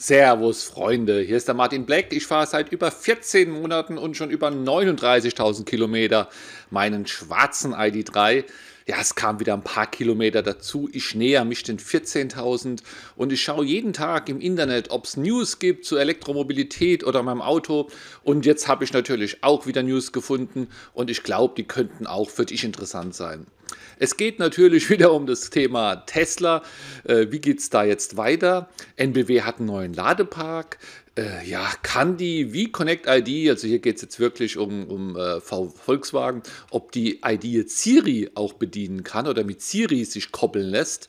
[0.00, 2.12] Servus Freunde, hier ist der Martin Black.
[2.12, 6.28] Ich fahre seit über 14 Monaten und schon über 39.000 Kilometer
[6.70, 8.44] meinen schwarzen ID3.
[8.86, 10.88] Ja, es kam wieder ein paar Kilometer dazu.
[10.92, 12.80] Ich näher mich den 14.000
[13.16, 17.42] und ich schaue jeden Tag im Internet, ob es News gibt zu Elektromobilität oder meinem
[17.42, 17.88] Auto.
[18.22, 22.30] Und jetzt habe ich natürlich auch wieder News gefunden und ich glaube, die könnten auch
[22.30, 23.48] für dich interessant sein.
[23.98, 26.62] Es geht natürlich wieder um das Thema Tesla.
[27.04, 28.68] Äh, wie geht es da jetzt weiter?
[28.96, 30.78] NBW hat einen neuen Ladepark.
[31.18, 35.16] Äh, ja, kann die wie Connect ID, also hier geht es jetzt wirklich um, um
[35.16, 40.68] äh, Volkswagen, ob die ID jetzt Siri auch bedienen kann oder mit Siri sich koppeln
[40.68, 41.08] lässt.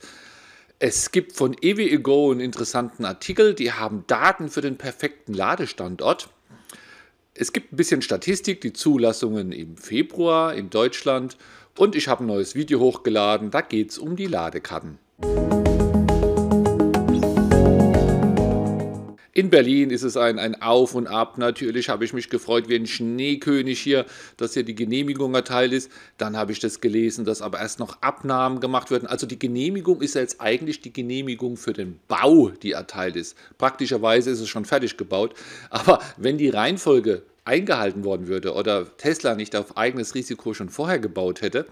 [0.80, 6.28] Es gibt von EWEGO einen interessanten Artikel, die haben Daten für den perfekten Ladestandort.
[7.40, 11.38] Es gibt ein bisschen Statistik, die Zulassungen im Februar in Deutschland
[11.78, 14.98] und ich habe ein neues Video hochgeladen, da geht es um die Ladekarten.
[19.32, 21.38] In Berlin ist es ein, ein Auf und Ab.
[21.38, 24.04] Natürlich habe ich mich gefreut wie ein Schneekönig hier,
[24.36, 25.90] dass hier die Genehmigung erteilt ist.
[26.18, 29.06] Dann habe ich das gelesen, dass aber erst noch Abnahmen gemacht werden.
[29.06, 33.34] Also die Genehmigung ist ja jetzt eigentlich die Genehmigung für den Bau, die erteilt ist.
[33.56, 35.32] Praktischerweise ist es schon fertig gebaut.
[35.70, 41.00] Aber wenn die Reihenfolge eingehalten worden würde oder Tesla nicht auf eigenes Risiko schon vorher
[41.00, 41.66] gebaut hätte,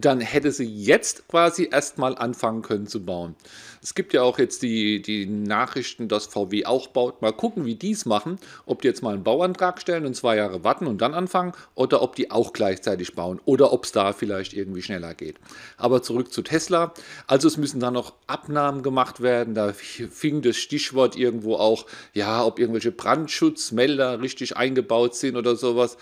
[0.00, 3.34] dann hätte sie jetzt quasi erstmal anfangen können zu bauen.
[3.82, 7.22] Es gibt ja auch jetzt die, die Nachrichten, dass VW auch baut.
[7.22, 8.38] Mal gucken, wie die es machen.
[8.64, 12.02] Ob die jetzt mal einen Bauantrag stellen und zwei Jahre warten und dann anfangen oder
[12.02, 15.36] ob die auch gleichzeitig bauen oder ob es da vielleicht irgendwie schneller geht.
[15.76, 16.94] Aber zurück zu Tesla.
[17.28, 19.54] Also es müssen da noch Abnahmen gemacht werden.
[19.54, 25.96] Da fing das Stichwort irgendwo auch, ja, ob irgendwelche Brandschutzmelder richtig eingebaut sind oder sowas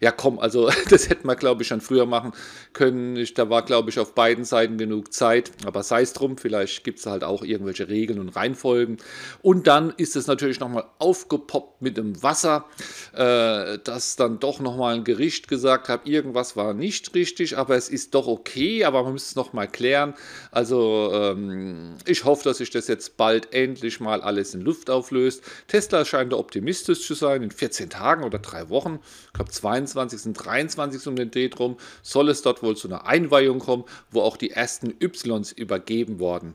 [0.00, 2.32] ja komm, also das hätten wir, glaube ich, schon früher machen
[2.72, 3.16] können.
[3.16, 5.52] Ich, da war, glaube ich, auf beiden Seiten genug Zeit.
[5.66, 8.96] Aber sei es drum, vielleicht gibt es halt auch irgendwelche Regeln und Reihenfolgen.
[9.42, 12.64] Und dann ist es natürlich nochmal aufgepoppt mit dem Wasser,
[13.12, 17.88] äh, dass dann doch nochmal ein Gericht gesagt hat, irgendwas war nicht richtig, aber es
[17.88, 20.14] ist doch okay, aber man müsste es nochmal klären.
[20.50, 25.42] Also ähm, ich hoffe, dass sich das jetzt bald endlich mal alles in Luft auflöst.
[25.68, 30.32] Tesla scheint optimistisch zu sein, in 14 Tagen oder drei Wochen, ich glaube 22 22.
[30.32, 31.06] 23.
[31.06, 34.50] um den Dreh drum soll es dort wohl zu einer Einweihung kommen, wo auch die
[34.50, 36.54] ersten Ys übergeben worden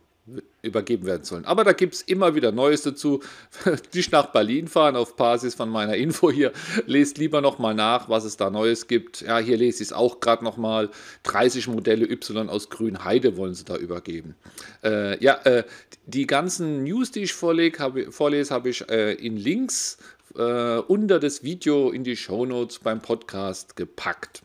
[0.63, 1.45] übergeben werden sollen.
[1.45, 3.21] Aber da gibt es immer wieder Neues dazu.
[3.93, 6.51] Nicht nach Berlin fahren auf Basis von meiner Info hier.
[6.87, 9.21] Lest lieber nochmal nach, was es da Neues gibt.
[9.21, 10.89] Ja, hier lese ich es auch gerade nochmal.
[11.23, 14.35] 30 Modelle Y aus Grünheide wollen sie da übergeben.
[14.83, 15.63] Äh, ja, äh,
[16.07, 19.99] die ganzen News, die ich vorleg, hab, vorlese, habe ich äh, in Links
[20.37, 24.41] äh, unter das Video in die Shownotes beim Podcast gepackt.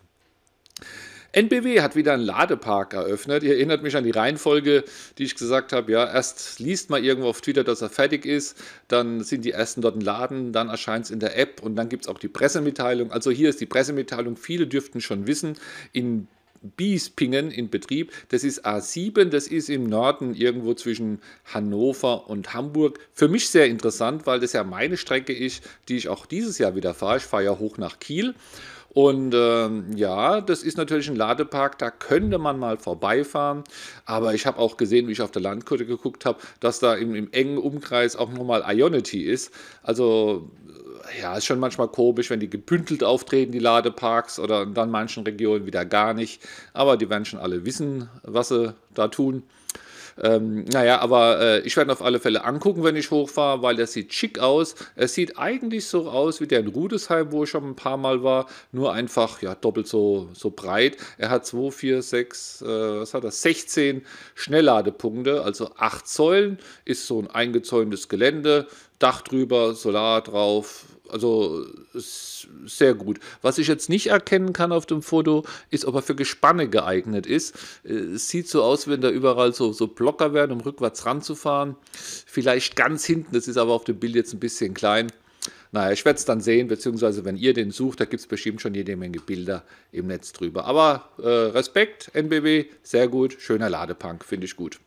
[1.33, 3.45] NBW hat wieder einen Ladepark eröffnet.
[3.45, 4.85] Ihr erinnert mich an die Reihenfolge,
[5.17, 5.93] die ich gesagt habe.
[5.93, 8.57] Ja, erst liest man irgendwo auf Twitter, dass er fertig ist,
[8.89, 11.89] dann sind die ersten dort im Laden, dann erscheint es in der App und dann
[11.89, 13.13] gibt es auch die Pressemitteilung.
[13.13, 14.37] Also hier ist die Pressemitteilung.
[14.37, 15.57] Viele dürften schon wissen,
[15.93, 16.27] in
[16.63, 18.13] Biespingen in Betrieb.
[18.29, 22.99] Das ist A7, das ist im Norden irgendwo zwischen Hannover und Hamburg.
[23.13, 26.75] Für mich sehr interessant, weil das ja meine Strecke ist, die ich auch dieses Jahr
[26.75, 27.19] wieder fahre.
[27.19, 28.35] Ich fahre ja hoch nach Kiel.
[28.93, 33.63] Und ähm, ja, das ist natürlich ein Ladepark, da könnte man mal vorbeifahren.
[34.05, 37.15] Aber ich habe auch gesehen, wie ich auf der Landkarte geguckt habe, dass da im,
[37.15, 39.55] im engen Umkreis auch nochmal Ionity ist.
[39.85, 40.51] Also
[41.21, 45.67] ja, ist schon manchmal komisch, wenn die gebündelt auftreten, die Ladeparks, oder dann manchen Regionen
[45.67, 46.43] wieder gar nicht.
[46.73, 49.43] Aber die werden schon alle wissen, was sie da tun.
[50.23, 53.87] Ähm, naja, aber äh, ich werde auf alle Fälle angucken, wenn ich hochfahre, weil der
[53.87, 54.75] sieht schick aus.
[54.97, 58.23] Es sieht eigentlich so aus wie der in Rudesheim, wo ich schon ein paar Mal
[58.23, 60.97] war, nur einfach ja, doppelt so, so breit.
[61.19, 63.31] Er hat 2, 4, 6, äh, was hat er?
[63.31, 64.05] 16
[64.35, 68.67] Schnellladepunkte, also 8 Säulen, ist so ein eingezäuntes Gelände,
[68.99, 71.65] Dach drüber, Solar drauf, also
[72.67, 73.21] sehr gut.
[73.43, 77.27] Was ich jetzt nicht erkennen kann auf dem Foto, ist, ob er für Gespanne geeignet
[77.27, 77.55] ist.
[77.85, 81.77] Es sieht so aus, wenn da überall so, so Blocker werden, um rückwärts ranzufahren.
[81.93, 85.13] Vielleicht ganz hinten, das ist aber auf dem Bild jetzt ein bisschen klein.
[85.73, 88.61] Naja, ich werde es dann sehen, beziehungsweise wenn ihr den sucht, da gibt es bestimmt
[88.61, 90.65] schon jede Menge Bilder im Netz drüber.
[90.65, 94.81] Aber äh, Respekt, NBW, sehr gut, schöner Ladepunk, finde ich gut.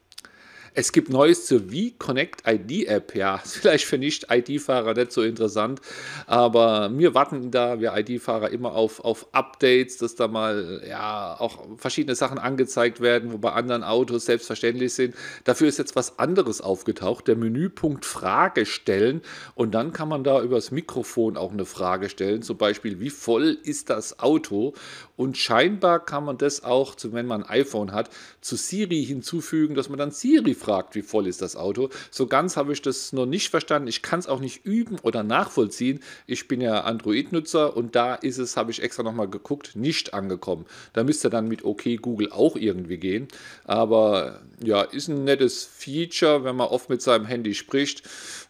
[0.75, 3.15] Es gibt Neues zur V-Connect ID App.
[3.15, 5.81] Ja, vielleicht für Nicht-ID-Fahrer nicht so interessant,
[6.25, 11.63] aber wir warten da, wir ID-Fahrer, immer auf, auf Updates, dass da mal ja auch
[11.77, 15.13] verschiedene Sachen angezeigt werden, wo bei anderen Autos selbstverständlich sind.
[15.43, 19.21] Dafür ist jetzt was anderes aufgetaucht, der Menüpunkt Frage stellen
[19.53, 23.59] und dann kann man da übers Mikrofon auch eine Frage stellen, zum Beispiel, wie voll
[23.63, 24.73] ist das Auto?
[25.15, 28.09] Und scheinbar kann man das auch, wenn man ein iPhone hat,
[28.41, 31.89] zu Siri hinzufügen, dass man dann Siri gefragt, wie voll ist das Auto.
[32.09, 33.89] So ganz habe ich das noch nicht verstanden.
[33.89, 35.99] Ich kann es auch nicht üben oder nachvollziehen.
[36.25, 40.65] Ich bin ja Android-Nutzer und da ist es, habe ich extra nochmal geguckt, nicht angekommen.
[40.93, 43.27] Da müsste dann mit OK Google auch irgendwie gehen.
[43.65, 48.03] Aber ja, ist ein nettes Feature, wenn man oft mit seinem Handy spricht.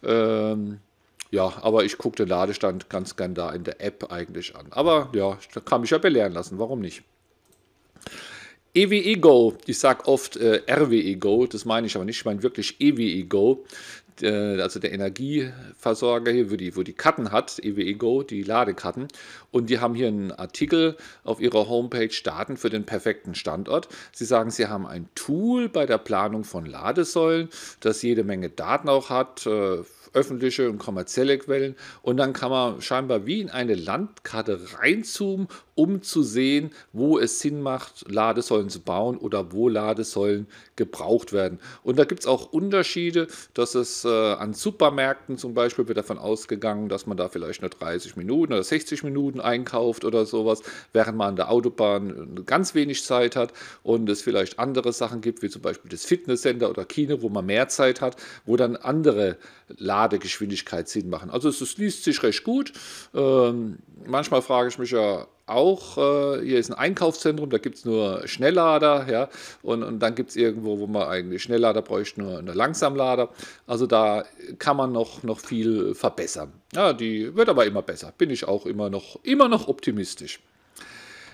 [0.04, 0.78] Ähm,
[1.30, 4.66] ja, aber ich gucke den Ladestand ganz gern da in der App eigentlich an.
[4.70, 7.02] Aber ja, da kann mich ja belehren lassen, warum nicht?
[8.76, 12.42] EWE Go, ich sage oft äh, RWE Go, das meine ich aber nicht, ich meine
[12.42, 13.64] wirklich EWE Go,
[14.20, 19.06] äh, also der Energieversorger hier, wo die, wo die Karten hat, EWE Go, die Ladekarten.
[19.52, 23.88] Und die haben hier einen Artikel auf ihrer Homepage, Daten für den perfekten Standort.
[24.12, 28.88] Sie sagen, sie haben ein Tool bei der Planung von Ladesäulen, das jede Menge Daten
[28.88, 29.82] auch hat, äh,
[30.14, 31.74] öffentliche und kommerzielle Quellen.
[32.02, 37.40] Und dann kann man scheinbar wie in eine Landkarte reinzoomen, um zu sehen, wo es
[37.40, 41.58] Sinn macht, Ladesäulen zu bauen oder wo Ladesäulen gebraucht werden.
[41.82, 46.18] Und da gibt es auch Unterschiede, dass es äh, an Supermärkten zum Beispiel wird davon
[46.18, 50.62] ausgegangen, dass man da vielleicht nur 30 Minuten oder 60 Minuten einkauft oder sowas,
[50.92, 55.42] während man an der Autobahn ganz wenig Zeit hat und es vielleicht andere Sachen gibt,
[55.42, 58.16] wie zum Beispiel das Fitnesscenter oder Kino, wo man mehr Zeit hat,
[58.46, 59.38] wo dann andere
[59.68, 61.30] Ladegeschwindigkeit Sinn machen.
[61.30, 62.72] Also es, es liest sich recht gut.
[63.14, 67.84] Ähm, manchmal frage ich mich ja, auch, äh, hier ist ein Einkaufszentrum, da gibt es
[67.84, 69.28] nur Schnelllader, ja,
[69.62, 73.30] und, und dann gibt es irgendwo, wo man eigentlich Schnelllader bräuchte, nur eine Langsamlader.
[73.66, 74.24] Also da
[74.58, 76.52] kann man noch, noch viel verbessern.
[76.72, 78.12] Ja, die wird aber immer besser.
[78.16, 80.40] Bin ich auch immer noch, immer noch optimistisch.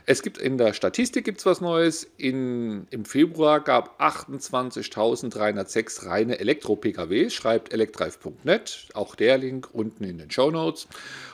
[0.07, 2.11] Es gibt in der Statistik gibt's was Neues.
[2.17, 10.31] In, Im Februar gab 28.306 reine Elektro-PKWs, schreibt electrive.net, auch der Link unten in den
[10.31, 10.89] Show Notes.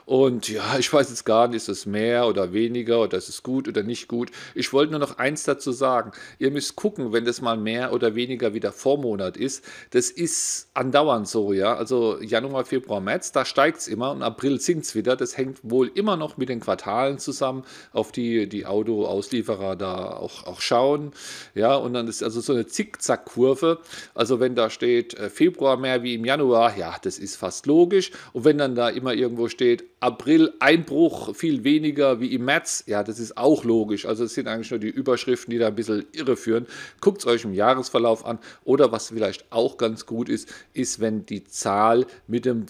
[0.06, 3.42] Und ja, ich weiß jetzt gar nicht, ist es mehr oder weniger oder ist es
[3.42, 4.30] gut oder nicht gut.
[4.54, 6.12] Ich wollte nur noch eins dazu sagen.
[6.38, 9.64] Ihr müsst gucken, wenn das mal mehr oder weniger wie der Vormonat ist.
[9.90, 11.74] Das ist andauernd so, ja.
[11.74, 15.16] Also Januar, Februar, März, da steigt es immer und April sinkt es wieder.
[15.16, 20.46] Das hängt wohl immer noch mit den Quartalen zusammen, auf die die Autoauslieferer da auch,
[20.46, 21.10] auch schauen.
[21.56, 23.80] Ja, und dann ist also so eine Zickzack-Kurve.
[24.14, 28.12] Also wenn da steht äh, Februar mehr wie im Januar, ja, das ist fast logisch.
[28.32, 32.84] Und wenn dann da immer irgendwo steht April Einbruch viel weniger wie im März.
[32.86, 34.04] Ja, das ist auch logisch.
[34.04, 36.66] Also es sind eigentlich nur die Überschriften, die da ein bisschen irreführen.
[37.00, 38.38] Guckt es euch im Jahresverlauf an.
[38.64, 42.66] Oder was vielleicht auch ganz gut ist, ist, wenn die Zahl mit dem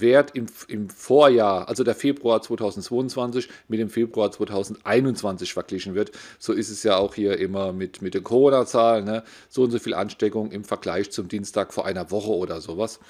[0.00, 6.12] Wert im, im Vorjahr, also der Februar 2022, mit dem Februar 2021 verglichen wird.
[6.38, 9.04] So ist es ja auch hier immer mit, mit den Corona-Zahlen.
[9.04, 9.22] Ne?
[9.48, 13.00] So und so viel Ansteckung im Vergleich zum Dienstag vor einer Woche oder sowas.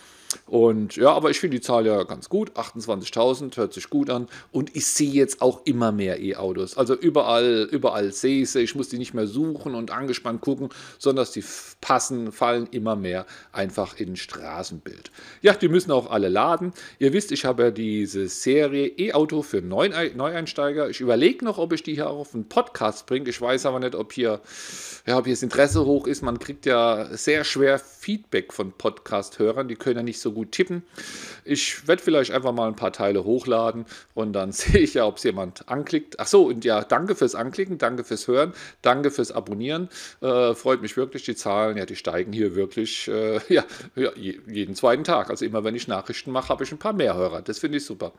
[0.46, 2.52] Und ja, aber ich finde die Zahl ja ganz gut.
[2.52, 4.28] 28.000 hört sich gut an.
[4.50, 6.76] Und ich sehe jetzt auch immer mehr E-Autos.
[6.76, 8.60] Also überall, überall sehe ich sie.
[8.60, 11.44] Ich muss die nicht mehr suchen und angespannt gucken, sondern die
[11.80, 15.10] passen, fallen immer mehr einfach in Straßenbild.
[15.40, 16.71] Ja, die müssen auch alle laden.
[16.98, 20.90] Ihr wisst, ich habe ja diese Serie E-Auto für Neueinsteiger.
[20.90, 23.28] Ich überlege noch, ob ich die hier auf einen Podcast bringe.
[23.30, 24.40] Ich weiß aber nicht, ob hier,
[25.06, 26.22] ja, ob hier das Interesse hoch ist.
[26.22, 29.68] Man kriegt ja sehr schwer Feedback von Podcast-Hörern.
[29.68, 30.82] Die können ja nicht so gut tippen.
[31.44, 35.18] Ich werde vielleicht einfach mal ein paar Teile hochladen und dann sehe ich ja, ob
[35.18, 36.18] es jemand anklickt.
[36.18, 38.52] Ach so, und ja, danke fürs Anklicken, danke fürs Hören,
[38.82, 39.88] danke fürs Abonnieren.
[40.20, 43.64] Äh, freut mich wirklich, die Zahlen, ja, die steigen hier wirklich äh, ja,
[43.94, 45.30] jeden zweiten Tag.
[45.30, 47.42] Also immer wenn ich Nachrichten mache, habe ich ein paar mehr Hörer.
[47.42, 48.12] Das finde ich super.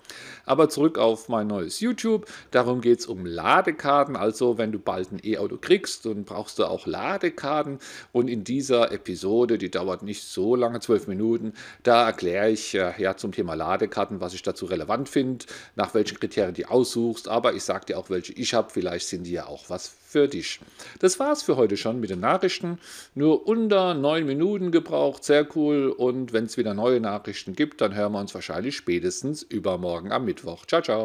[0.46, 2.28] Aber zurück auf mein neues YouTube.
[2.52, 4.18] Darum geht es um Ladekarten.
[4.18, 7.80] Also wenn du bald ein E-Auto kriegst, dann brauchst du auch Ladekarten.
[8.12, 12.92] Und in dieser Episode, die dauert nicht so lange, zwölf Minuten, da erkläre ich äh,
[12.98, 15.46] ja zum Thema Ladekarten, was ich dazu relevant finde,
[15.76, 19.24] nach welchen Kriterien die aussuchst, aber ich sage dir auch, welche ich habe, vielleicht sind
[19.24, 20.60] die ja auch was für dich.
[21.00, 22.78] Das war's für heute schon mit den Nachrichten.
[23.16, 25.90] Nur unter neun Minuten gebraucht, sehr cool.
[25.90, 30.26] Und wenn es wieder neue Nachrichten gibt, dann hören wir uns wahrscheinlich spätestens übermorgen am
[30.26, 30.66] Mittwoch.
[30.68, 31.02] Ciao, ciao.